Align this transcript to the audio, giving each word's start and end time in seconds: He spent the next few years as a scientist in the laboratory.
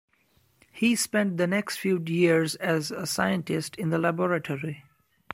He 0.71 0.95
spent 0.95 1.37
the 1.37 1.45
next 1.45 1.77
few 1.77 2.01
years 2.03 2.55
as 2.55 2.89
a 2.89 3.05
scientist 3.05 3.75
in 3.75 3.91
the 3.91 3.99
laboratory. 3.99 4.83